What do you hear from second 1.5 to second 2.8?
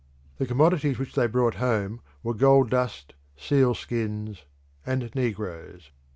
home were gold